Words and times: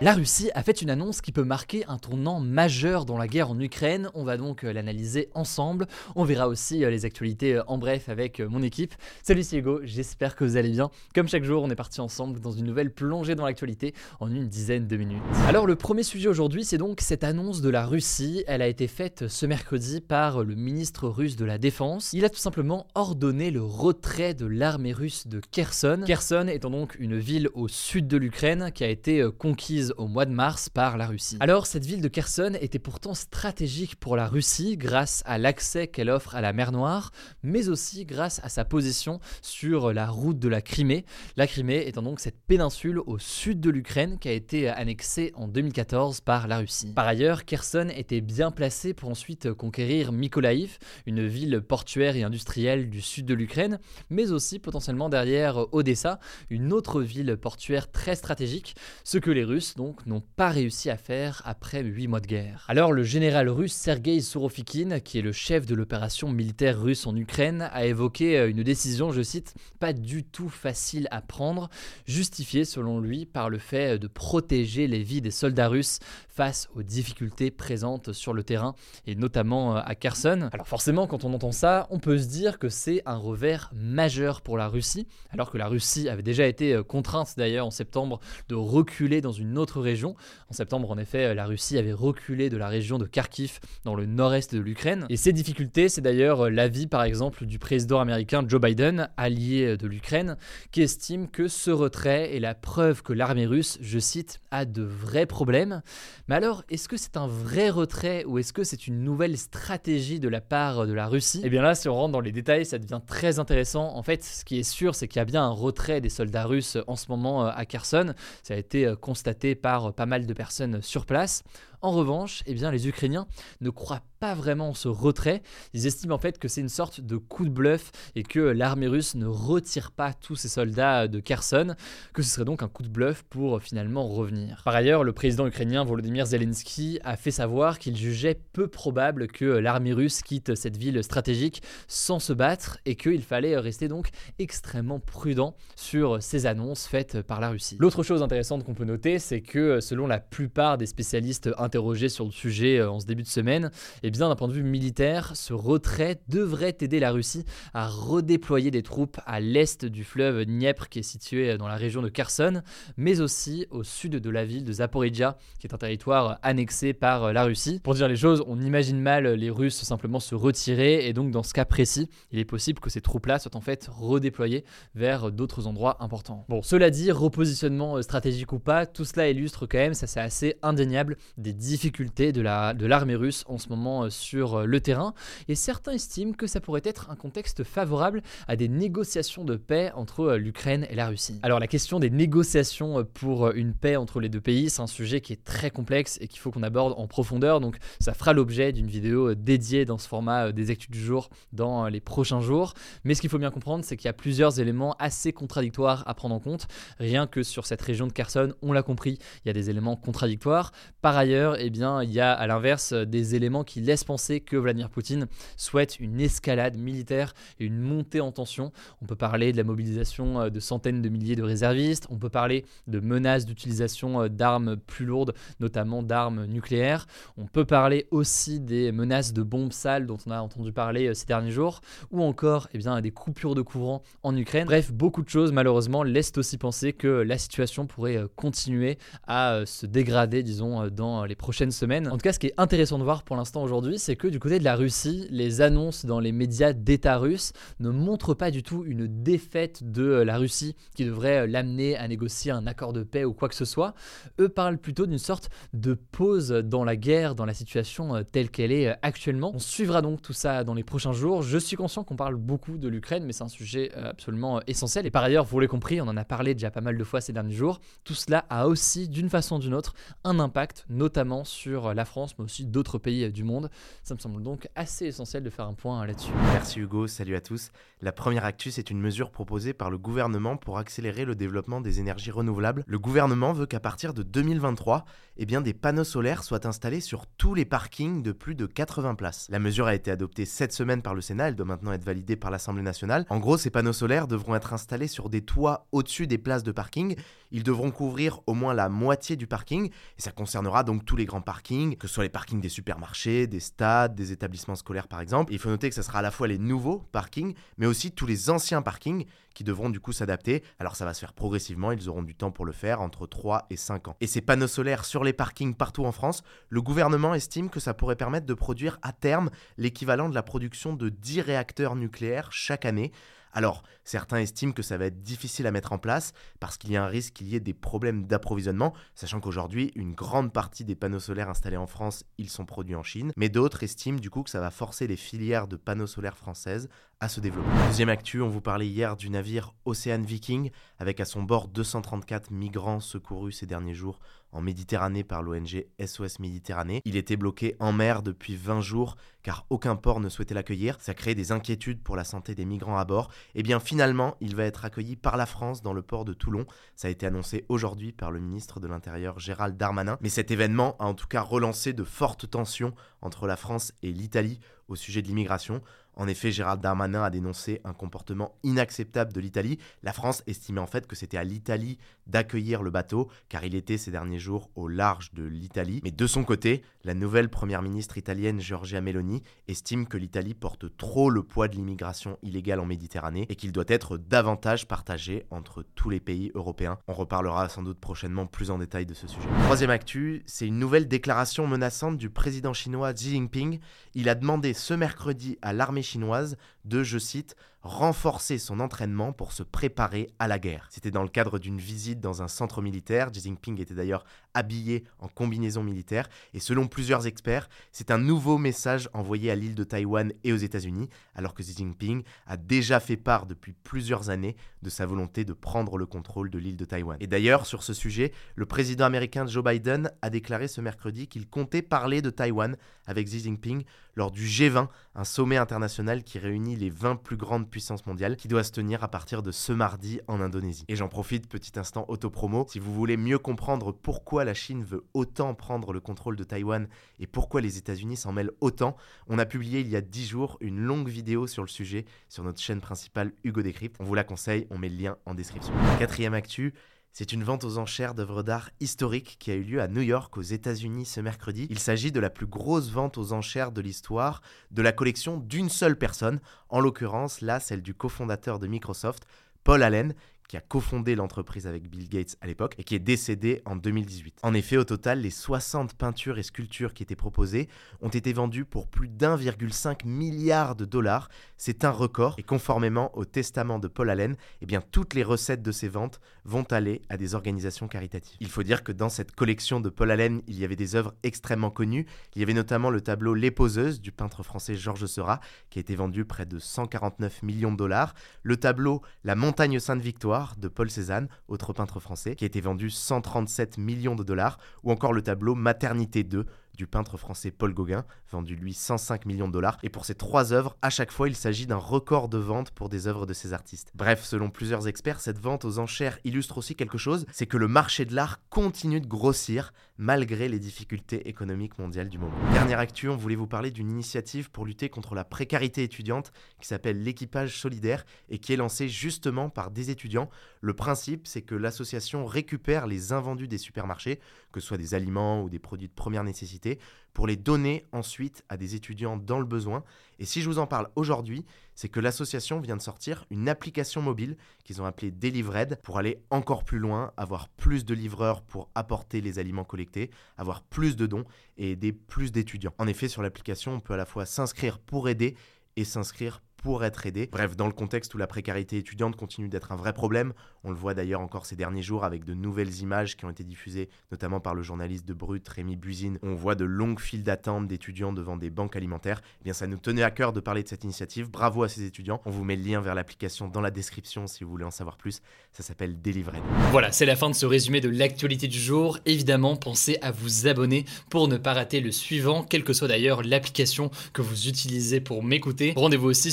La 0.00 0.12
Russie 0.12 0.48
a 0.54 0.62
fait 0.62 0.80
une 0.80 0.90
annonce 0.90 1.20
qui 1.20 1.32
peut 1.32 1.42
marquer 1.42 1.84
un 1.88 1.98
tournant 1.98 2.38
majeur 2.38 3.04
dans 3.04 3.18
la 3.18 3.26
guerre 3.26 3.50
en 3.50 3.58
Ukraine. 3.58 4.10
On 4.14 4.22
va 4.22 4.36
donc 4.36 4.62
euh, 4.62 4.72
l'analyser 4.72 5.28
ensemble. 5.34 5.88
On 6.14 6.22
verra 6.22 6.46
aussi 6.46 6.84
euh, 6.84 6.90
les 6.90 7.04
actualités 7.04 7.56
euh, 7.56 7.64
en 7.66 7.78
bref 7.78 8.08
avec 8.08 8.38
mon 8.38 8.62
équipe. 8.62 8.94
Salut 9.24 9.42
c'est 9.42 9.56
Hugo, 9.56 9.80
j'espère 9.82 10.36
que 10.36 10.44
vous 10.44 10.56
allez 10.56 10.70
bien. 10.70 10.90
Comme 11.16 11.26
chaque 11.26 11.42
jour, 11.42 11.64
on 11.64 11.70
est 11.70 11.74
parti 11.74 12.00
ensemble 12.00 12.38
dans 12.38 12.52
une 12.52 12.64
nouvelle 12.64 12.92
plongée 12.92 13.34
dans 13.34 13.44
l'actualité 13.44 13.92
en 14.20 14.30
une 14.30 14.46
dizaine 14.46 14.86
de 14.86 14.96
minutes. 14.96 15.20
Alors 15.48 15.66
le 15.66 15.74
premier 15.74 16.04
sujet 16.04 16.28
aujourd'hui, 16.28 16.64
c'est 16.64 16.78
donc 16.78 17.00
cette 17.00 17.24
annonce 17.24 17.60
de 17.60 17.68
la 17.68 17.84
Russie. 17.84 18.44
Elle 18.46 18.62
a 18.62 18.68
été 18.68 18.86
faite 18.86 19.26
ce 19.26 19.46
mercredi 19.46 20.00
par 20.00 20.44
le 20.44 20.54
ministre 20.54 21.08
russe 21.08 21.34
de 21.34 21.44
la 21.44 21.58
Défense. 21.58 22.12
Il 22.12 22.24
a 22.24 22.30
tout 22.30 22.38
simplement 22.38 22.86
ordonné 22.94 23.50
le 23.50 23.64
retrait 23.64 24.34
de 24.34 24.46
l'armée 24.46 24.92
russe 24.92 25.26
de 25.26 25.40
Kherson. 25.50 26.02
Kherson 26.06 26.46
étant 26.46 26.70
donc 26.70 26.94
une 27.00 27.18
ville 27.18 27.48
au 27.54 27.66
sud 27.66 28.06
de 28.06 28.16
l'Ukraine 28.16 28.70
qui 28.72 28.84
a 28.84 28.88
été 28.88 29.28
conquise 29.38 29.87
au 29.96 30.06
mois 30.06 30.26
de 30.26 30.32
mars 30.32 30.68
par 30.68 30.96
la 30.96 31.06
Russie. 31.06 31.36
Alors 31.40 31.66
cette 31.66 31.84
ville 31.84 32.02
de 32.02 32.08
Kherson 32.08 32.52
était 32.60 32.78
pourtant 32.78 33.14
stratégique 33.14 33.96
pour 33.96 34.16
la 34.16 34.26
Russie 34.26 34.76
grâce 34.76 35.22
à 35.26 35.38
l'accès 35.38 35.88
qu'elle 35.88 36.10
offre 36.10 36.34
à 36.34 36.40
la 36.40 36.52
mer 36.52 36.72
Noire, 36.72 37.12
mais 37.42 37.68
aussi 37.68 38.04
grâce 38.04 38.40
à 38.44 38.48
sa 38.48 38.64
position 38.64 39.20
sur 39.42 39.92
la 39.92 40.08
route 40.08 40.38
de 40.38 40.48
la 40.48 40.60
Crimée. 40.60 41.04
La 41.36 41.46
Crimée 41.46 41.86
étant 41.86 42.02
donc 42.02 42.20
cette 42.20 42.40
péninsule 42.46 43.00
au 43.06 43.18
sud 43.18 43.60
de 43.60 43.70
l'Ukraine 43.70 44.18
qui 44.18 44.28
a 44.28 44.32
été 44.32 44.68
annexée 44.68 45.32
en 45.34 45.48
2014 45.48 46.20
par 46.20 46.48
la 46.48 46.58
Russie. 46.58 46.92
Par 46.94 47.06
ailleurs, 47.06 47.44
Kherson 47.44 47.88
était 47.94 48.20
bien 48.20 48.50
placé 48.50 48.94
pour 48.94 49.08
ensuite 49.08 49.52
conquérir 49.52 50.12
Mykolaïv, 50.12 50.78
une 51.06 51.26
ville 51.26 51.60
portuaire 51.60 52.16
et 52.16 52.22
industrielle 52.22 52.90
du 52.90 53.00
sud 53.00 53.26
de 53.26 53.34
l'Ukraine, 53.34 53.78
mais 54.10 54.32
aussi 54.32 54.58
potentiellement 54.58 55.08
derrière 55.08 55.72
Odessa, 55.72 56.18
une 56.50 56.72
autre 56.72 57.00
ville 57.02 57.36
portuaire 57.36 57.90
très 57.90 58.14
stratégique, 58.14 58.74
ce 59.04 59.18
que 59.18 59.30
les 59.30 59.44
Russes 59.44 59.76
donc 59.78 60.06
n'ont 60.06 60.24
pas 60.34 60.48
réussi 60.48 60.90
à 60.90 60.96
faire 60.96 61.40
après 61.44 61.84
8 61.84 62.08
mois 62.08 62.18
de 62.18 62.26
guerre. 62.26 62.64
Alors 62.66 62.92
le 62.92 63.04
général 63.04 63.48
russe 63.48 63.74
Sergei 63.74 64.20
Sourovikine, 64.20 65.00
qui 65.00 65.20
est 65.20 65.22
le 65.22 65.30
chef 65.30 65.66
de 65.66 65.76
l'opération 65.76 66.32
militaire 66.32 66.82
russe 66.82 67.06
en 67.06 67.14
Ukraine, 67.14 67.70
a 67.72 67.86
évoqué 67.86 68.44
une 68.48 68.64
décision, 68.64 69.12
je 69.12 69.22
cite, 69.22 69.54
pas 69.78 69.92
du 69.92 70.24
tout 70.24 70.48
facile 70.48 71.06
à 71.12 71.22
prendre, 71.22 71.70
justifiée 72.06 72.64
selon 72.64 72.98
lui 72.98 73.24
par 73.24 73.50
le 73.50 73.58
fait 73.58 74.00
de 74.00 74.08
protéger 74.08 74.88
les 74.88 75.04
vies 75.04 75.20
des 75.20 75.30
soldats 75.30 75.68
russes 75.68 76.00
face 76.26 76.68
aux 76.74 76.82
difficultés 76.82 77.52
présentes 77.52 78.12
sur 78.12 78.32
le 78.32 78.42
terrain 78.42 78.74
et 79.06 79.14
notamment 79.14 79.76
à 79.76 79.94
Kherson. 79.94 80.48
Alors 80.52 80.66
forcément 80.66 81.06
quand 81.06 81.24
on 81.24 81.32
entend 81.34 81.52
ça, 81.52 81.86
on 81.90 82.00
peut 82.00 82.18
se 82.18 82.26
dire 82.26 82.58
que 82.58 82.68
c'est 82.68 83.00
un 83.06 83.16
revers 83.16 83.70
majeur 83.76 84.40
pour 84.40 84.58
la 84.58 84.66
Russie, 84.66 85.06
alors 85.30 85.52
que 85.52 85.58
la 85.58 85.68
Russie 85.68 86.08
avait 86.08 86.24
déjà 86.24 86.48
été 86.48 86.80
contrainte 86.88 87.34
d'ailleurs 87.36 87.66
en 87.66 87.70
septembre 87.70 88.18
de 88.48 88.56
reculer 88.56 89.20
dans 89.20 89.30
une 89.30 89.56
autre 89.56 89.67
région. 89.76 90.14
En 90.50 90.54
septembre, 90.54 90.90
en 90.90 90.98
effet, 90.98 91.34
la 91.34 91.46
Russie 91.46 91.78
avait 91.78 91.92
reculé 91.92 92.50
de 92.50 92.56
la 92.56 92.68
région 92.68 92.98
de 92.98 93.06
Kharkiv 93.06 93.60
dans 93.84 93.94
le 93.94 94.06
nord-est 94.06 94.54
de 94.54 94.60
l'Ukraine. 94.60 95.06
Et 95.10 95.16
ces 95.16 95.32
difficultés, 95.32 95.88
c'est 95.88 96.00
d'ailleurs 96.00 96.50
l'avis, 96.50 96.86
par 96.86 97.02
exemple, 97.02 97.46
du 97.46 97.58
président 97.58 98.00
américain 98.00 98.42
Joe 98.46 98.60
Biden, 98.60 99.08
allié 99.16 99.76
de 99.76 99.86
l'Ukraine, 99.86 100.36
qui 100.72 100.82
estime 100.82 101.28
que 101.28 101.48
ce 101.48 101.70
retrait 101.70 102.34
est 102.34 102.40
la 102.40 102.54
preuve 102.54 103.02
que 103.02 103.12
l'armée 103.12 103.46
russe, 103.46 103.78
je 103.80 103.98
cite, 103.98 104.40
a 104.50 104.64
de 104.64 104.82
vrais 104.82 105.26
problèmes. 105.26 105.82
Mais 106.28 106.34
alors, 106.34 106.64
est-ce 106.70 106.88
que 106.88 106.96
c'est 106.96 107.16
un 107.16 107.26
vrai 107.26 107.70
retrait 107.70 108.24
ou 108.24 108.38
est-ce 108.38 108.52
que 108.52 108.64
c'est 108.64 108.86
une 108.86 109.02
nouvelle 109.02 109.36
stratégie 109.36 110.20
de 110.20 110.28
la 110.28 110.40
part 110.40 110.86
de 110.86 110.92
la 110.92 111.06
Russie? 111.06 111.42
Eh 111.44 111.50
bien 111.50 111.62
là, 111.62 111.74
si 111.74 111.88
on 111.88 111.94
rentre 111.94 112.12
dans 112.12 112.20
les 112.20 112.32
détails, 112.32 112.66
ça 112.66 112.78
devient 112.78 113.00
très 113.06 113.38
intéressant. 113.38 113.96
En 113.96 114.02
fait, 114.02 114.24
ce 114.24 114.44
qui 114.44 114.58
est 114.58 114.62
sûr, 114.62 114.94
c'est 114.94 115.08
qu'il 115.08 115.18
y 115.18 115.22
a 115.22 115.24
bien 115.24 115.42
un 115.42 115.50
retrait 115.50 116.00
des 116.00 116.08
soldats 116.08 116.44
russes 116.44 116.78
en 116.86 116.96
ce 116.96 117.06
moment 117.08 117.46
à 117.46 117.64
Kherson. 117.64 118.14
Ça 118.42 118.54
a 118.54 118.56
été 118.56 118.94
constaté 119.00 119.54
par 119.60 119.92
pas 119.92 120.06
mal 120.06 120.26
de 120.26 120.32
personnes 120.32 120.82
sur 120.82 121.06
place. 121.06 121.42
En 121.80 121.92
revanche, 121.92 122.42
eh 122.46 122.54
bien, 122.54 122.70
les 122.70 122.88
Ukrainiens 122.88 123.26
ne 123.60 123.70
croient 123.70 124.02
pas 124.18 124.34
vraiment 124.34 124.74
ce 124.74 124.88
retrait. 124.88 125.42
Ils 125.74 125.86
estiment 125.86 126.16
en 126.16 126.18
fait 126.18 126.38
que 126.38 126.48
c'est 126.48 126.60
une 126.60 126.68
sorte 126.68 127.00
de 127.00 127.16
coup 127.16 127.44
de 127.44 127.50
bluff 127.50 127.92
et 128.16 128.22
que 128.22 128.40
l'armée 128.40 128.88
russe 128.88 129.14
ne 129.14 129.26
retire 129.26 129.92
pas 129.92 130.12
tous 130.12 130.36
ses 130.36 130.48
soldats 130.48 131.06
de 131.06 131.20
Kherson, 131.20 131.76
que 132.12 132.22
ce 132.22 132.30
serait 132.30 132.44
donc 132.44 132.62
un 132.62 132.68
coup 132.68 132.82
de 132.82 132.88
bluff 132.88 133.22
pour 133.30 133.62
finalement 133.62 134.08
revenir. 134.08 134.62
Par 134.64 134.74
ailleurs, 134.74 135.04
le 135.04 135.12
président 135.12 135.46
ukrainien 135.46 135.84
Volodymyr 135.84 136.26
Zelensky 136.26 136.98
a 137.04 137.16
fait 137.16 137.30
savoir 137.30 137.78
qu'il 137.78 137.96
jugeait 137.96 138.40
peu 138.52 138.66
probable 138.66 139.28
que 139.28 139.44
l'armée 139.44 139.92
russe 139.92 140.22
quitte 140.22 140.56
cette 140.56 140.76
ville 140.76 141.02
stratégique 141.04 141.62
sans 141.86 142.18
se 142.18 142.32
battre 142.32 142.78
et 142.86 142.96
qu'il 142.96 143.22
fallait 143.22 143.56
rester 143.56 143.88
donc 143.88 144.08
extrêmement 144.38 144.98
prudent 144.98 145.54
sur 145.76 146.22
ces 146.22 146.46
annonces 146.46 146.86
faites 146.86 147.22
par 147.22 147.40
la 147.40 147.50
Russie. 147.50 147.76
L'autre 147.78 148.02
chose 148.02 148.22
intéressante 148.22 148.64
qu'on 148.64 148.74
peut 148.74 148.84
noter, 148.84 149.18
c'est 149.18 149.42
que 149.42 149.80
selon 149.80 150.06
la 150.06 150.18
plupart 150.18 150.76
des 150.76 150.86
spécialistes 150.86 151.50
interrogé 151.68 152.08
sur 152.08 152.24
le 152.24 152.30
sujet 152.30 152.82
en 152.82 152.98
ce 152.98 153.04
début 153.04 153.24
de 153.24 153.28
semaine, 153.28 153.70
et 154.02 154.10
bien 154.10 154.30
d'un 154.30 154.36
point 154.36 154.48
de 154.48 154.54
vue 154.54 154.62
militaire, 154.62 155.36
ce 155.36 155.52
retrait 155.52 156.18
devrait 156.26 156.78
aider 156.80 156.98
la 156.98 157.12
Russie 157.12 157.44
à 157.74 157.86
redéployer 157.88 158.70
des 158.70 158.82
troupes 158.82 159.20
à 159.26 159.38
l'est 159.38 159.84
du 159.84 160.02
fleuve 160.02 160.46
Dniepr 160.46 160.88
qui 160.88 161.00
est 161.00 161.02
situé 161.02 161.58
dans 161.58 161.68
la 161.68 161.76
région 161.76 162.00
de 162.00 162.08
Kherson, 162.08 162.62
mais 162.96 163.20
aussi 163.20 163.66
au 163.70 163.82
sud 163.82 164.16
de 164.16 164.30
la 164.30 164.46
ville 164.46 164.64
de 164.64 164.72
Zaporizhia, 164.72 165.36
qui 165.58 165.66
est 165.66 165.74
un 165.74 165.78
territoire 165.78 166.38
annexé 166.42 166.94
par 166.94 167.34
la 167.34 167.44
Russie. 167.44 167.80
Pour 167.84 167.92
dire 167.94 168.08
les 168.08 168.16
choses, 168.16 168.42
on 168.46 168.58
imagine 168.60 168.98
mal 168.98 169.28
les 169.28 169.50
Russes 169.50 169.82
simplement 169.82 170.20
se 170.20 170.34
retirer, 170.34 171.06
et 171.06 171.12
donc 171.12 171.30
dans 171.30 171.42
ce 171.42 171.52
cas 171.52 171.66
précis, 171.66 172.08
il 172.32 172.38
est 172.38 172.46
possible 172.46 172.80
que 172.80 172.88
ces 172.88 173.02
troupes-là 173.02 173.38
soient 173.38 173.56
en 173.56 173.60
fait 173.60 173.90
redéployées 173.92 174.64
vers 174.94 175.30
d'autres 175.30 175.66
endroits 175.66 175.98
importants. 176.00 176.46
Bon, 176.48 176.62
cela 176.62 176.88
dit, 176.88 177.12
repositionnement 177.12 178.00
stratégique 178.00 178.54
ou 178.54 178.58
pas, 178.58 178.86
tout 178.86 179.04
cela 179.04 179.28
illustre 179.28 179.66
quand 179.66 179.76
même, 179.76 179.92
ça 179.92 180.06
c'est 180.06 180.20
assez 180.20 180.56
indéniable, 180.62 181.18
des 181.36 181.52
difficultés 181.58 182.32
de 182.32 182.40
l'armée 182.40 182.78
de 182.78 182.86
l'armée 182.86 183.14
russe 183.14 183.44
en 183.46 183.58
ce 183.58 183.68
moment 183.68 184.08
sur 184.10 184.66
le 184.66 184.80
terrain, 184.80 185.14
et 185.48 185.54
certains 185.54 185.92
estiment 185.92 186.32
que 186.32 186.46
ça 186.46 186.60
pourrait 186.60 186.82
être 186.84 187.10
un 187.10 187.16
contexte 187.16 187.64
favorable 187.64 188.22
à 188.46 188.56
des 188.56 188.68
négociations 188.68 189.44
de 189.44 189.56
paix 189.56 189.90
entre 189.94 190.34
l'Ukraine 190.34 190.86
et 190.90 190.94
la 190.94 191.08
Russie. 191.08 191.38
Alors 191.42 191.60
la 191.60 191.66
question 191.66 191.98
des 191.98 192.10
négociations 192.10 193.04
pour 193.14 193.50
une 193.50 193.74
paix 193.74 193.96
entre 193.96 194.20
les 194.20 194.28
deux 194.28 194.40
pays, 194.40 194.70
c'est 194.70 194.82
un 194.82 194.86
sujet 194.86 195.20
qui 195.20 195.32
est 195.32 195.44
très 195.44 195.70
complexe 195.70 196.18
et 196.20 196.28
qu'il 196.28 196.38
faut 196.38 196.50
qu'on 196.50 196.62
aborde 196.62 196.94
en 196.96 197.06
profondeur, 197.06 197.60
donc 197.60 197.76
ça 198.00 198.14
fera 198.14 198.32
l'objet 198.32 198.72
d'une 198.72 198.88
vidéo 198.88 199.34
dédiée 199.34 199.84
dans 199.84 199.98
ce 199.98 200.08
format 200.08 200.52
des 200.52 200.70
actus 200.70 200.90
du 200.90 201.00
jour 201.00 201.30
dans 201.52 201.88
les 201.88 202.00
prochains 202.00 202.40
jours. 202.40 202.74
Mais 203.04 203.14
ce 203.14 203.20
qu'il 203.20 203.30
faut 203.30 203.38
bien 203.38 203.50
comprendre, 203.50 203.84
c'est 203.84 203.96
qu'il 203.96 204.06
y 204.06 204.08
a 204.08 204.14
plusieurs 204.14 204.60
éléments 204.60 204.94
assez 204.98 205.32
contradictoires 205.32 206.04
à 206.06 206.14
prendre 206.14 206.34
en 206.34 206.40
compte. 206.40 206.68
Rien 206.98 207.26
que 207.26 207.42
sur 207.42 207.66
cette 207.66 207.82
région 207.82 208.06
de 208.06 208.12
Kherson, 208.12 208.54
on 208.62 208.72
l'a 208.72 208.82
compris, 208.82 209.18
il 209.44 209.48
y 209.48 209.50
a 209.50 209.54
des 209.54 209.70
éléments 209.70 209.96
contradictoires. 209.96 210.72
Par 211.02 211.16
ailleurs, 211.16 211.47
eh 211.58 211.70
bien, 211.70 212.02
il 212.02 212.12
y 212.12 212.20
a 212.20 212.32
à 212.32 212.46
l'inverse 212.46 212.92
des 212.92 213.34
éléments 213.34 213.64
qui 213.64 213.80
laissent 213.80 214.04
penser 214.04 214.40
que 214.40 214.56
Vladimir 214.56 214.90
Poutine 214.90 215.26
souhaite 215.56 216.00
une 216.00 216.20
escalade 216.20 216.76
militaire 216.76 217.34
et 217.60 217.64
une 217.64 217.78
montée 217.78 218.20
en 218.20 218.32
tension. 218.32 218.72
On 219.02 219.06
peut 219.06 219.16
parler 219.16 219.52
de 219.52 219.56
la 219.56 219.64
mobilisation 219.64 220.48
de 220.48 220.60
centaines 220.60 221.02
de 221.02 221.08
milliers 221.08 221.36
de 221.36 221.42
réservistes, 221.42 222.06
on 222.10 222.18
peut 222.18 222.28
parler 222.28 222.64
de 222.86 223.00
menaces 223.00 223.46
d'utilisation 223.46 224.28
d'armes 224.28 224.76
plus 224.76 225.06
lourdes, 225.06 225.34
notamment 225.60 226.02
d'armes 226.02 226.46
nucléaires. 226.46 227.06
On 227.36 227.46
peut 227.46 227.64
parler 227.64 228.06
aussi 228.10 228.60
des 228.60 228.92
menaces 228.92 229.32
de 229.32 229.42
bombes 229.42 229.72
sales 229.72 230.06
dont 230.06 230.18
on 230.26 230.30
a 230.30 230.40
entendu 230.40 230.72
parler 230.72 231.14
ces 231.14 231.26
derniers 231.26 231.50
jours, 231.50 231.80
ou 232.10 232.22
encore 232.22 232.68
eh 232.74 232.78
bien, 232.78 233.00
des 233.00 233.10
coupures 233.10 233.54
de 233.54 233.62
courant 233.62 234.02
en 234.22 234.36
Ukraine. 234.36 234.66
Bref, 234.66 234.92
beaucoup 234.92 235.22
de 235.22 235.28
choses 235.28 235.52
malheureusement 235.52 236.02
laissent 236.02 236.36
aussi 236.36 236.58
penser 236.58 236.92
que 236.92 237.08
la 237.08 237.38
situation 237.38 237.86
pourrait 237.86 238.24
continuer 238.36 238.98
à 239.26 239.62
se 239.66 239.86
dégrader, 239.86 240.42
disons, 240.42 240.88
dans 240.88 241.24
les 241.24 241.36
prochaines 241.38 241.70
semaines. 241.70 242.08
En 242.08 242.18
tout 242.18 242.18
cas, 242.18 242.32
ce 242.32 242.38
qui 242.38 242.48
est 242.48 242.54
intéressant 242.58 242.98
de 242.98 243.04
voir 243.04 243.22
pour 243.22 243.36
l'instant 243.36 243.62
aujourd'hui, 243.62 243.98
c'est 243.98 244.16
que 244.16 244.28
du 244.28 244.38
côté 244.38 244.58
de 244.58 244.64
la 244.64 244.76
Russie, 244.76 245.26
les 245.30 245.62
annonces 245.62 246.04
dans 246.04 246.20
les 246.20 246.32
médias 246.32 246.72
d'État 246.74 247.16
russes 247.16 247.52
ne 247.80 247.88
montrent 247.88 248.34
pas 248.34 248.50
du 248.50 248.62
tout 248.62 248.84
une 248.84 249.06
défaite 249.06 249.90
de 249.90 250.04
la 250.04 250.36
Russie 250.36 250.76
qui 250.94 251.04
devrait 251.04 251.46
l'amener 251.46 251.96
à 251.96 252.06
négocier 252.08 252.50
un 252.50 252.66
accord 252.66 252.92
de 252.92 253.02
paix 253.02 253.24
ou 253.24 253.32
quoi 253.32 253.48
que 253.48 253.54
ce 253.54 253.64
soit. 253.64 253.94
Eux 254.40 254.48
parlent 254.48 254.78
plutôt 254.78 255.06
d'une 255.06 255.18
sorte 255.18 255.48
de 255.72 255.94
pause 255.94 256.50
dans 256.50 256.84
la 256.84 256.96
guerre, 256.96 257.34
dans 257.34 257.46
la 257.46 257.54
situation 257.54 258.24
telle 258.30 258.50
qu'elle 258.50 258.72
est 258.72 258.96
actuellement. 259.02 259.52
On 259.54 259.58
suivra 259.58 260.02
donc 260.02 260.20
tout 260.20 260.32
ça 260.32 260.64
dans 260.64 260.74
les 260.74 260.84
prochains 260.84 261.12
jours. 261.12 261.42
Je 261.42 261.58
suis 261.58 261.76
conscient 261.76 262.04
qu'on 262.04 262.16
parle 262.16 262.34
beaucoup 262.34 262.78
de 262.78 262.88
l'Ukraine, 262.88 263.24
mais 263.24 263.32
c'est 263.32 263.44
un 263.44 263.48
sujet 263.48 263.92
absolument 263.94 264.60
essentiel. 264.66 265.06
Et 265.06 265.10
par 265.10 265.22
ailleurs, 265.22 265.44
vous 265.44 265.58
l'avez 265.60 265.68
compris, 265.68 266.00
on 266.00 266.08
en 266.08 266.16
a 266.16 266.24
parlé 266.24 266.54
déjà 266.54 266.70
pas 266.70 266.80
mal 266.80 266.98
de 266.98 267.04
fois 267.04 267.20
ces 267.20 267.32
derniers 267.32 267.54
jours. 267.54 267.80
Tout 268.02 268.14
cela 268.14 268.44
a 268.50 268.66
aussi, 268.66 269.08
d'une 269.08 269.28
façon 269.28 269.56
ou 269.56 269.58
d'une 269.60 269.74
autre, 269.74 269.94
un 270.24 270.40
impact, 270.40 270.84
notamment 270.88 271.27
sur 271.44 271.94
la 271.94 272.04
France, 272.04 272.34
mais 272.38 272.44
aussi 272.44 272.64
d'autres 272.64 272.98
pays 272.98 273.30
du 273.30 273.44
monde. 273.44 273.70
Ça 274.02 274.14
me 274.14 274.18
semble 274.18 274.42
donc 274.42 274.68
assez 274.74 275.06
essentiel 275.06 275.42
de 275.42 275.50
faire 275.50 275.66
un 275.66 275.74
point 275.74 276.04
là-dessus. 276.06 276.32
Merci 276.52 276.80
Hugo, 276.80 277.06
salut 277.06 277.36
à 277.36 277.40
tous. 277.40 277.70
La 278.00 278.12
première 278.12 278.44
actu, 278.44 278.70
c'est 278.70 278.90
une 278.90 279.00
mesure 279.00 279.30
proposée 279.30 279.72
par 279.72 279.90
le 279.90 279.98
gouvernement 279.98 280.56
pour 280.56 280.78
accélérer 280.78 281.24
le 281.24 281.34
développement 281.34 281.80
des 281.80 281.98
énergies 281.98 282.30
renouvelables. 282.30 282.84
Le 282.86 282.98
gouvernement 282.98 283.52
veut 283.52 283.66
qu'à 283.66 283.80
partir 283.80 284.14
de 284.14 284.22
2023, 284.22 285.04
eh 285.36 285.46
bien, 285.46 285.60
des 285.60 285.74
panneaux 285.74 286.04
solaires 286.04 286.44
soient 286.44 286.66
installés 286.66 287.00
sur 287.00 287.26
tous 287.26 287.54
les 287.54 287.64
parkings 287.64 288.22
de 288.22 288.32
plus 288.32 288.54
de 288.54 288.66
80 288.66 289.14
places. 289.14 289.48
La 289.50 289.58
mesure 289.58 289.86
a 289.86 289.94
été 289.94 290.10
adoptée 290.10 290.46
cette 290.46 290.72
semaine 290.72 291.02
par 291.02 291.14
le 291.14 291.20
Sénat, 291.20 291.48
elle 291.48 291.56
doit 291.56 291.66
maintenant 291.66 291.92
être 291.92 292.04
validée 292.04 292.36
par 292.36 292.50
l'Assemblée 292.50 292.82
nationale. 292.82 293.26
En 293.30 293.38
gros, 293.38 293.56
ces 293.56 293.70
panneaux 293.70 293.92
solaires 293.92 294.28
devront 294.28 294.54
être 294.54 294.72
installés 294.72 295.08
sur 295.08 295.28
des 295.28 295.42
toits 295.42 295.86
au-dessus 295.92 296.26
des 296.26 296.38
places 296.38 296.62
de 296.62 296.72
parking. 296.72 297.16
Ils 297.50 297.62
devront 297.62 297.90
couvrir 297.90 298.40
au 298.46 298.54
moins 298.54 298.74
la 298.74 298.88
moitié 298.88 299.36
du 299.36 299.46
parking, 299.46 299.88
et 299.88 300.22
ça 300.22 300.32
concernera 300.32 300.84
donc 300.84 301.04
tous 301.04 301.16
les 301.18 301.26
grands 301.26 301.42
parkings, 301.42 301.96
que 301.96 302.08
ce 302.08 302.14
soit 302.14 302.24
les 302.24 302.30
parkings 302.30 302.60
des 302.60 302.68
supermarchés, 302.68 303.46
des 303.46 303.60
stades, 303.60 304.14
des 304.14 304.32
établissements 304.32 304.76
scolaires 304.76 305.08
par 305.08 305.20
exemple. 305.20 305.52
il 305.52 305.58
faut 305.58 305.68
noter 305.68 305.88
que 305.88 305.94
ce 305.94 306.02
sera 306.02 306.20
à 306.20 306.22
la 306.22 306.30
fois 306.30 306.48
les 306.48 306.58
nouveaux 306.58 307.00
parkings, 307.12 307.54
mais 307.76 307.86
aussi 307.86 308.12
tous 308.12 308.26
les 308.26 308.50
anciens 308.50 308.82
parkings 308.82 309.26
qui 309.54 309.64
devront 309.64 309.90
du 309.90 310.00
coup 310.00 310.12
s'adapter. 310.12 310.62
Alors 310.78 310.96
ça 310.96 311.04
va 311.04 311.12
se 311.14 311.20
faire 311.20 311.32
progressivement, 311.32 311.92
ils 311.92 312.08
auront 312.08 312.22
du 312.22 312.34
temps 312.34 312.50
pour 312.50 312.64
le 312.64 312.72
faire, 312.72 313.00
entre 313.00 313.26
3 313.26 313.66
et 313.70 313.76
5 313.76 314.08
ans. 314.08 314.16
Et 314.20 314.26
ces 314.26 314.40
panneaux 314.40 314.68
solaires 314.68 315.04
sur 315.04 315.24
les 315.24 315.32
parkings 315.32 315.74
partout 315.74 316.04
en 316.04 316.12
France, 316.12 316.42
le 316.68 316.80
gouvernement 316.80 317.34
estime 317.34 317.68
que 317.68 317.80
ça 317.80 317.92
pourrait 317.92 318.16
permettre 318.16 318.46
de 318.46 318.54
produire 318.54 318.98
à 319.02 319.12
terme 319.12 319.50
l'équivalent 319.76 320.28
de 320.28 320.34
la 320.34 320.42
production 320.42 320.92
de 320.92 321.08
10 321.08 321.40
réacteurs 321.40 321.96
nucléaires 321.96 322.52
chaque 322.52 322.84
année. 322.84 323.12
Alors, 323.52 323.82
certains 324.04 324.38
estiment 324.38 324.72
que 324.72 324.82
ça 324.82 324.96
va 324.98 325.06
être 325.06 325.22
difficile 325.22 325.66
à 325.66 325.70
mettre 325.70 325.92
en 325.92 325.98
place 325.98 326.32
parce 326.60 326.76
qu'il 326.76 326.92
y 326.92 326.96
a 326.96 327.04
un 327.04 327.08
risque 327.08 327.34
qu'il 327.34 327.48
y 327.48 327.56
ait 327.56 327.60
des 327.60 327.74
problèmes 327.74 328.26
d'approvisionnement, 328.26 328.94
sachant 329.14 329.40
qu'aujourd'hui, 329.40 329.92
une 329.94 330.14
grande 330.14 330.52
partie 330.52 330.84
des 330.84 330.94
panneaux 330.94 331.20
solaires 331.20 331.48
installés 331.48 331.76
en 331.76 331.86
France, 331.86 332.24
ils 332.38 332.50
sont 332.50 332.64
produits 332.64 332.94
en 332.94 333.02
Chine. 333.02 333.32
Mais 333.36 333.48
d'autres 333.48 333.82
estiment 333.82 334.18
du 334.18 334.30
coup 334.30 334.42
que 334.42 334.50
ça 334.50 334.60
va 334.60 334.70
forcer 334.70 335.06
les 335.06 335.16
filières 335.16 335.68
de 335.68 335.76
panneaux 335.76 336.06
solaires 336.06 336.36
françaises 336.36 336.88
à 337.20 337.28
se 337.28 337.40
développer. 337.40 337.68
Deuxième 337.88 338.10
actu, 338.10 338.40
on 338.42 338.48
vous 338.48 338.60
parlait 338.60 338.86
hier 338.86 339.16
du 339.16 339.28
navire 339.28 339.74
Océan 339.84 340.22
Viking, 340.22 340.70
avec 340.98 341.18
à 341.18 341.24
son 341.24 341.42
bord 341.42 341.66
234 341.66 342.52
migrants 342.52 343.00
secourus 343.00 343.52
ces 343.52 343.66
derniers 343.66 343.94
jours 343.94 344.20
en 344.52 344.60
Méditerranée 344.60 345.24
par 345.24 345.42
l'ONG 345.42 345.84
SOS 346.04 346.38
Méditerranée. 346.38 347.02
Il 347.04 347.16
était 347.16 347.36
bloqué 347.36 347.76
en 347.80 347.92
mer 347.92 348.22
depuis 348.22 348.56
20 348.56 348.80
jours 348.80 349.16
car 349.42 349.66
aucun 349.68 349.96
port 349.96 350.20
ne 350.20 350.28
souhaitait 350.28 350.54
l'accueillir. 350.54 350.96
Ça 351.00 351.12
crée 351.12 351.34
des 351.34 351.52
inquiétudes 351.52 352.02
pour 352.02 352.16
la 352.16 352.24
santé 352.24 352.54
des 352.54 352.64
migrants 352.64 352.98
à 352.98 353.04
bord. 353.04 353.30
Et 353.54 353.60
eh 353.60 353.62
bien 353.62 353.80
finalement, 353.80 354.36
il 354.40 354.54
va 354.54 354.64
être 354.64 354.84
accueilli 354.84 355.16
par 355.16 355.36
la 355.36 355.46
France 355.46 355.82
dans 355.82 355.92
le 355.92 356.02
port 356.02 356.24
de 356.24 356.32
Toulon. 356.32 356.66
Ça 356.94 357.08
a 357.08 357.10
été 357.10 357.26
annoncé 357.26 357.64
aujourd'hui 357.68 358.12
par 358.12 358.30
le 358.30 358.40
ministre 358.40 358.80
de 358.80 358.86
l'Intérieur 358.86 359.38
Gérald 359.38 359.76
Darmanin. 359.76 360.18
Mais 360.20 360.28
cet 360.28 360.50
événement 360.50 360.96
a 360.98 361.06
en 361.06 361.14
tout 361.14 361.26
cas 361.26 361.42
relancé 361.42 361.92
de 361.92 362.04
fortes 362.04 362.48
tensions 362.48 362.94
entre 363.20 363.46
la 363.46 363.56
France 363.56 363.92
et 364.02 364.12
l'Italie 364.12 364.60
au 364.88 364.96
sujet 364.96 365.22
de 365.22 365.28
l'immigration. 365.28 365.82
En 366.18 366.26
effet, 366.26 366.50
Gérald 366.50 366.80
Darmanin 366.80 367.22
a 367.22 367.30
dénoncé 367.30 367.80
un 367.84 367.92
comportement 367.92 368.56
inacceptable 368.64 369.32
de 369.32 369.40
l'Italie. 369.40 369.78
La 370.02 370.12
France 370.12 370.42
estimait 370.48 370.80
en 370.80 370.88
fait 370.88 371.06
que 371.06 371.14
c'était 371.14 371.36
à 371.36 371.44
l'Italie 371.44 371.96
d'accueillir 372.26 372.82
le 372.82 372.90
bateau, 372.90 373.30
car 373.48 373.64
il 373.64 373.76
était 373.76 373.98
ces 373.98 374.10
derniers 374.10 374.40
jours 374.40 374.68
au 374.74 374.88
large 374.88 375.32
de 375.32 375.44
l'Italie. 375.44 376.00
Mais 376.02 376.10
de 376.10 376.26
son 376.26 376.42
côté, 376.42 376.82
la 377.04 377.14
nouvelle 377.14 377.48
première 377.48 377.82
ministre 377.82 378.18
italienne 378.18 378.60
Giorgia 378.60 379.00
Meloni 379.00 379.44
estime 379.68 380.08
que 380.08 380.16
l'Italie 380.16 380.54
porte 380.54 380.96
trop 380.96 381.30
le 381.30 381.44
poids 381.44 381.68
de 381.68 381.76
l'immigration 381.76 382.36
illégale 382.42 382.80
en 382.80 382.86
Méditerranée 382.86 383.46
et 383.48 383.54
qu'il 383.54 383.70
doit 383.70 383.84
être 383.86 384.16
davantage 384.16 384.88
partagé 384.88 385.46
entre 385.50 385.84
tous 385.94 386.10
les 386.10 386.20
pays 386.20 386.50
européens. 386.56 386.98
On 387.06 387.14
reparlera 387.14 387.68
sans 387.68 387.84
doute 387.84 388.00
prochainement 388.00 388.46
plus 388.46 388.72
en 388.72 388.78
détail 388.78 389.06
de 389.06 389.14
ce 389.14 389.28
sujet. 389.28 389.48
Troisième 389.64 389.90
actu, 389.90 390.42
c'est 390.46 390.66
une 390.66 390.80
nouvelle 390.80 391.06
déclaration 391.06 391.68
menaçante 391.68 392.18
du 392.18 392.28
président 392.28 392.72
chinois 392.72 393.12
Xi 393.12 393.30
Jinping. 393.30 393.78
Il 394.14 394.28
a 394.28 394.34
demandé 394.34 394.74
ce 394.78 394.94
mercredi 394.94 395.58
à 395.62 395.72
l'armée 395.72 396.02
chinoise 396.02 396.56
de, 396.84 397.02
je 397.02 397.18
cite, 397.18 397.56
renforcer 397.82 398.58
son 398.58 398.80
entraînement 398.80 399.32
pour 399.32 399.52
se 399.52 399.62
préparer 399.62 400.30
à 400.38 400.48
la 400.48 400.58
guerre. 400.58 400.88
C'était 400.90 401.10
dans 401.10 401.22
le 401.22 401.28
cadre 401.28 401.58
d'une 401.58 401.78
visite 401.78 402.20
dans 402.20 402.42
un 402.42 402.48
centre 402.48 402.82
militaire. 402.82 403.30
Xi 403.30 403.40
Jinping 403.40 403.80
était 403.80 403.94
d'ailleurs 403.94 404.24
habillé 404.54 405.04
en 405.20 405.28
combinaison 405.28 405.82
militaire. 405.84 406.28
Et 406.54 406.60
selon 406.60 406.88
plusieurs 406.88 407.26
experts, 407.26 407.68
c'est 407.92 408.10
un 408.10 408.18
nouveau 408.18 408.58
message 408.58 409.08
envoyé 409.12 409.50
à 409.50 409.54
l'île 409.54 409.76
de 409.76 409.84
Taïwan 409.84 410.32
et 410.42 410.52
aux 410.52 410.56
États-Unis, 410.56 411.08
alors 411.34 411.54
que 411.54 411.62
Xi 411.62 411.74
Jinping 411.76 412.24
a 412.46 412.56
déjà 412.56 412.98
fait 412.98 413.16
part 413.16 413.46
depuis 413.46 413.72
plusieurs 413.72 414.30
années 414.30 414.56
de 414.82 414.90
sa 414.90 415.06
volonté 415.06 415.44
de 415.44 415.52
prendre 415.52 415.98
le 415.98 416.06
contrôle 416.06 416.50
de 416.50 416.58
l'île 416.58 416.76
de 416.76 416.84
Taïwan. 416.84 417.16
Et 417.20 417.26
d'ailleurs, 417.26 417.66
sur 417.66 417.82
ce 417.82 417.94
sujet, 417.94 418.32
le 418.56 418.66
président 418.66 419.04
américain 419.04 419.46
Joe 419.46 419.64
Biden 419.64 420.10
a 420.22 420.30
déclaré 420.30 420.68
ce 420.68 420.80
mercredi 420.80 421.28
qu'il 421.28 421.48
comptait 421.48 421.82
parler 421.82 422.22
de 422.22 422.30
Taïwan 422.30 422.76
avec 423.06 423.26
Xi 423.26 423.40
Jinping 423.40 423.84
lors 424.14 424.30
du 424.32 424.46
G20, 424.46 424.88
un 425.14 425.24
sommet 425.24 425.56
international 425.56 426.24
qui 426.24 426.38
réunit 426.38 426.76
les 426.76 426.90
20 426.90 427.16
plus 427.16 427.36
grandes 427.36 427.67
puissances 427.68 428.06
mondiales, 428.06 428.36
qui 428.36 428.48
doit 428.48 428.64
se 428.64 428.72
tenir 428.72 429.04
à 429.04 429.08
partir 429.08 429.42
de 429.42 429.52
ce 429.52 429.72
mardi 429.72 430.20
en 430.26 430.40
Indonésie. 430.40 430.84
Et 430.88 430.96
j'en 430.96 431.08
profite, 431.08 431.48
petit 431.48 431.78
instant 431.78 432.04
autopromo, 432.08 432.66
si 432.68 432.78
vous 432.78 432.92
voulez 432.92 433.16
mieux 433.16 433.38
comprendre 433.38 433.92
pourquoi 433.92 434.44
la 434.44 434.54
Chine 434.54 434.84
veut 434.84 435.04
autant 435.14 435.54
prendre 435.54 435.92
le 435.92 436.00
contrôle 436.00 436.36
de 436.36 436.44
Taïwan 436.44 436.88
et 437.18 437.26
pourquoi 437.26 437.60
les 437.60 437.78
États-Unis 437.78 438.16
s'en 438.16 438.32
mêlent 438.32 438.52
autant, 438.60 438.96
on 439.28 439.38
a 439.38 439.46
publié 439.46 439.80
il 439.80 439.88
y 439.88 439.96
a 439.96 440.00
10 440.00 440.26
jours 440.26 440.56
une 440.60 440.78
longue 440.78 441.08
vidéo 441.08 441.46
sur 441.46 441.62
le 441.62 441.68
sujet 441.68 442.04
sur 442.28 442.44
notre 442.44 442.60
chaîne 442.60 442.80
principale 442.80 443.32
Hugo 443.44 443.62
Décrypte. 443.62 443.96
On 444.00 444.04
vous 444.04 444.14
la 444.14 444.24
conseille, 444.24 444.66
on 444.70 444.78
met 444.78 444.88
le 444.88 444.96
lien 444.96 445.16
en 445.26 445.34
description. 445.34 445.72
Quatrième 445.98 446.34
actu, 446.34 446.74
c'est 447.12 447.32
une 447.32 447.42
vente 447.42 447.64
aux 447.64 447.78
enchères 447.78 448.14
d'œuvres 448.14 448.42
d'art 448.42 448.70
historiques 448.80 449.36
qui 449.40 449.50
a 449.50 449.54
eu 449.54 449.62
lieu 449.62 449.80
à 449.80 449.88
New 449.88 450.02
York, 450.02 450.36
aux 450.36 450.42
États-Unis, 450.42 451.06
ce 451.06 451.20
mercredi. 451.20 451.66
Il 451.70 451.78
s'agit 451.78 452.12
de 452.12 452.20
la 452.20 452.30
plus 452.30 452.46
grosse 452.46 452.90
vente 452.90 453.18
aux 453.18 453.32
enchères 453.32 453.72
de 453.72 453.80
l'histoire 453.80 454.40
de 454.70 454.82
la 454.82 454.92
collection 454.92 455.36
d'une 455.36 455.68
seule 455.68 455.96
personne, 455.96 456.40
en 456.68 456.80
l'occurrence 456.80 457.40
là 457.40 457.60
celle 457.60 457.82
du 457.82 457.94
cofondateur 457.94 458.58
de 458.58 458.66
Microsoft, 458.66 459.26
Paul 459.64 459.82
Allen, 459.82 460.14
qui 460.48 460.56
a 460.56 460.60
cofondé 460.62 461.14
l'entreprise 461.14 461.66
avec 461.66 461.88
Bill 461.88 462.08
Gates 462.08 462.36
à 462.40 462.46
l'époque 462.46 462.74
et 462.78 462.84
qui 462.84 462.94
est 462.94 462.98
décédé 462.98 463.60
en 463.66 463.76
2018. 463.76 464.38
En 464.42 464.54
effet, 464.54 464.78
au 464.78 464.84
total, 464.84 465.20
les 465.20 465.30
60 465.30 465.94
peintures 465.94 466.38
et 466.38 466.42
sculptures 466.42 466.94
qui 466.94 467.02
étaient 467.02 467.16
proposées 467.16 467.68
ont 468.00 468.08
été 468.08 468.32
vendues 468.32 468.64
pour 468.64 468.88
plus 468.88 469.08
d'1,5 469.08 470.06
milliard 470.06 470.74
de 470.74 470.86
dollars. 470.86 471.28
C'est 471.58 471.84
un 471.84 471.90
record 471.90 472.34
et 472.38 472.42
conformément 472.42 473.16
au 473.16 473.26
testament 473.26 473.78
de 473.78 473.88
Paul 473.88 474.08
Allen, 474.08 474.36
eh 474.62 474.66
bien 474.66 474.80
toutes 474.80 475.12
les 475.12 475.22
recettes 475.22 475.62
de 475.62 475.72
ces 475.72 475.88
ventes 475.88 476.18
vont 476.44 476.64
aller 476.70 477.02
à 477.10 477.18
des 477.18 477.34
organisations 477.34 477.86
caritatives. 477.86 478.36
Il 478.40 478.48
faut 478.48 478.62
dire 478.62 478.82
que 478.82 478.92
dans 478.92 479.10
cette 479.10 479.32
collection 479.32 479.80
de 479.80 479.90
Paul 479.90 480.10
Allen, 480.10 480.40
il 480.46 480.58
y 480.58 480.64
avait 480.64 480.76
des 480.76 480.96
œuvres 480.96 481.14
extrêmement 481.22 481.70
connues. 481.70 482.06
Il 482.34 482.40
y 482.40 482.42
avait 482.42 482.54
notamment 482.54 482.88
le 482.88 483.02
tableau 483.02 483.34
Les 483.34 483.50
Poseuses 483.50 484.00
du 484.00 484.12
peintre 484.12 484.42
français 484.42 484.76
Georges 484.76 485.06
Seurat 485.06 485.40
qui 485.68 485.78
a 485.78 485.80
été 485.80 485.94
vendu 485.94 486.24
près 486.24 486.46
de 486.46 486.58
149 486.58 487.42
millions 487.42 487.72
de 487.72 487.76
dollars. 487.76 488.14
Le 488.42 488.56
tableau 488.56 489.02
La 489.24 489.34
Montagne 489.34 489.78
Sainte-Victoire 489.78 490.37
de 490.58 490.68
Paul 490.68 490.90
Cézanne, 490.90 491.28
autre 491.48 491.72
peintre 491.72 492.00
français, 492.00 492.36
qui 492.36 492.44
a 492.44 492.46
été 492.46 492.60
vendu 492.60 492.90
137 492.90 493.78
millions 493.78 494.14
de 494.14 494.22
dollars, 494.22 494.58
ou 494.82 494.92
encore 494.92 495.12
le 495.12 495.22
tableau 495.22 495.54
Maternité 495.54 496.22
2 496.22 496.46
du 496.76 496.86
peintre 496.86 497.16
français 497.16 497.50
Paul 497.50 497.74
Gauguin, 497.74 498.04
vendu 498.30 498.54
lui 498.54 498.72
105 498.72 499.26
millions 499.26 499.48
de 499.48 499.52
dollars. 499.52 499.78
Et 499.82 499.88
pour 499.88 500.04
ces 500.04 500.14
trois 500.14 500.52
œuvres, 500.52 500.76
à 500.80 500.90
chaque 500.90 501.10
fois, 501.10 501.28
il 501.28 501.34
s'agit 501.34 501.66
d'un 501.66 501.76
record 501.76 502.28
de 502.28 502.38
vente 502.38 502.70
pour 502.70 502.88
des 502.88 503.08
œuvres 503.08 503.26
de 503.26 503.34
ces 503.34 503.52
artistes. 503.52 503.90
Bref, 503.96 504.22
selon 504.22 504.48
plusieurs 504.48 504.86
experts, 504.86 505.20
cette 505.20 505.40
vente 505.40 505.64
aux 505.64 505.80
enchères 505.80 506.20
illustre 506.24 506.58
aussi 506.58 506.76
quelque 506.76 506.96
chose, 506.96 507.26
c'est 507.32 507.46
que 507.46 507.56
le 507.56 507.66
marché 507.66 508.04
de 508.04 508.14
l'art 508.14 508.38
continue 508.48 509.00
de 509.00 509.08
grossir 509.08 509.72
malgré 509.98 510.48
les 510.48 510.60
difficultés 510.60 511.28
économiques 511.28 511.78
mondiales 511.78 512.08
du 512.08 512.18
moment. 512.18 512.36
Dernière 512.52 512.78
actu, 512.78 513.08
on 513.08 513.16
voulait 513.16 513.34
vous 513.34 513.48
parler 513.48 513.72
d'une 513.72 513.90
initiative 513.90 514.50
pour 514.50 514.64
lutter 514.64 514.88
contre 514.88 515.16
la 515.16 515.24
précarité 515.24 515.82
étudiante 515.82 516.32
qui 516.60 516.68
s'appelle 516.68 517.02
l'équipage 517.02 517.58
solidaire 517.58 518.04
et 518.28 518.38
qui 518.38 518.52
est 518.52 518.56
lancée 518.56 518.88
justement 518.88 519.50
par 519.50 519.72
des 519.72 519.90
étudiants. 519.90 520.30
Le 520.60 520.72
principe, 520.72 521.26
c'est 521.26 521.42
que 521.42 521.56
l'association 521.56 522.24
récupère 522.24 522.86
les 522.86 523.12
invendus 523.12 523.48
des 523.48 523.58
supermarchés, 523.58 524.20
que 524.52 524.60
ce 524.60 524.68
soit 524.68 524.78
des 524.78 524.94
aliments 524.94 525.42
ou 525.42 525.50
des 525.50 525.58
produits 525.58 525.88
de 525.88 525.92
première 525.92 526.24
nécessité, 526.24 526.78
pour 527.12 527.26
les 527.26 527.36
donner 527.36 527.84
ensuite 527.92 528.44
à 528.48 528.56
des 528.56 528.74
étudiants 528.74 529.16
dans 529.16 529.38
le 529.38 529.44
besoin. 529.44 529.84
Et 530.18 530.24
si 530.24 530.42
je 530.42 530.48
vous 530.48 530.58
en 530.58 530.66
parle 530.66 530.88
aujourd'hui, 530.96 531.44
c'est 531.74 531.88
que 531.88 532.00
l'association 532.00 532.60
vient 532.60 532.76
de 532.76 532.82
sortir 532.82 533.24
une 533.30 533.48
application 533.48 534.02
mobile 534.02 534.36
qu'ils 534.64 534.82
ont 534.82 534.84
appelée 534.84 535.10
Delivered 535.10 535.80
pour 535.82 535.98
aller 535.98 536.22
encore 536.30 536.64
plus 536.64 536.78
loin, 536.78 537.12
avoir 537.16 537.48
plus 537.48 537.84
de 537.84 537.94
livreurs 537.94 538.42
pour 538.42 538.68
apporter 538.74 539.20
les 539.20 539.38
aliments 539.38 539.64
collectés, 539.64 540.10
avoir 540.36 540.62
plus 540.62 540.96
de 540.96 541.06
dons 541.06 541.24
et 541.56 541.72
aider 541.72 541.92
plus 541.92 542.32
d'étudiants. 542.32 542.74
En 542.78 542.86
effet, 542.86 543.08
sur 543.08 543.22
l'application, 543.22 543.74
on 543.74 543.80
peut 543.80 543.94
à 543.94 543.98
la 543.98 544.06
fois 544.06 544.26
s'inscrire 544.26 544.78
pour 544.78 545.08
aider 545.08 545.36
et 545.76 545.84
s'inscrire 545.84 546.42
pour 546.62 546.84
être 546.84 547.06
aidé. 547.06 547.28
Bref, 547.30 547.56
dans 547.56 547.66
le 547.66 547.72
contexte 547.72 548.14
où 548.14 548.18
la 548.18 548.26
précarité 548.26 548.76
étudiante 548.76 549.16
continue 549.16 549.48
d'être 549.48 549.72
un 549.72 549.76
vrai 549.76 549.92
problème, 549.92 550.32
on 550.64 550.70
le 550.70 550.76
voit 550.76 550.94
d'ailleurs 550.94 551.20
encore 551.20 551.46
ces 551.46 551.56
derniers 551.56 551.82
jours 551.82 552.04
avec 552.04 552.24
de 552.24 552.34
nouvelles 552.34 552.80
images 552.80 553.16
qui 553.16 553.24
ont 553.24 553.30
été 553.30 553.44
diffusées, 553.44 553.88
notamment 554.10 554.40
par 554.40 554.54
le 554.54 554.62
journaliste 554.62 555.06
de 555.06 555.14
Brut, 555.14 555.48
Rémi 555.48 555.76
Buzine. 555.76 556.18
On 556.22 556.34
voit 556.34 556.54
de 556.54 556.64
longues 556.64 557.00
files 557.00 557.22
d'attente 557.22 557.66
d'étudiants 557.68 558.12
devant 558.12 558.36
des 558.36 558.50
banques 558.50 558.76
alimentaires. 558.76 559.22
Eh 559.40 559.44
bien, 559.44 559.52
ça 559.52 559.66
nous 559.66 559.78
tenait 559.78 560.02
à 560.02 560.10
cœur 560.10 560.32
de 560.32 560.40
parler 560.40 560.62
de 560.62 560.68
cette 560.68 560.84
initiative. 560.84 561.30
Bravo 561.30 561.62
à 561.62 561.68
ces 561.68 561.84
étudiants. 561.84 562.20
On 562.24 562.30
vous 562.30 562.44
met 562.44 562.56
le 562.56 562.62
lien 562.62 562.80
vers 562.80 562.94
l'application 562.94 563.48
dans 563.48 563.60
la 563.60 563.70
description 563.70 564.26
si 564.26 564.44
vous 564.44 564.50
voulez 564.50 564.64
en 564.64 564.70
savoir 564.70 564.96
plus. 564.96 565.22
Ça 565.52 565.62
s'appelle 565.62 566.00
Delivered. 566.00 566.42
Voilà, 566.70 566.92
c'est 566.92 567.06
la 567.06 567.16
fin 567.16 567.30
de 567.30 567.34
ce 567.34 567.46
résumé 567.46 567.80
de 567.80 567.88
l'actualité 567.88 568.48
du 568.48 568.58
jour. 568.58 568.98
Évidemment, 569.06 569.56
pensez 569.56 569.98
à 570.02 570.10
vous 570.10 570.46
abonner 570.46 570.84
pour 571.10 571.28
ne 571.28 571.36
pas 571.36 571.54
rater 571.54 571.80
le 571.80 571.92
suivant, 571.92 572.42
quelle 572.42 572.64
que 572.64 572.72
soit 572.72 572.88
d'ailleurs 572.88 573.22
l'application 573.22 573.90
que 574.12 574.22
vous 574.22 574.48
utilisez 574.48 575.00
pour 575.00 575.22
m'écouter. 575.22 575.72
Rendez-vous 575.76 576.08
aussi 576.08 576.32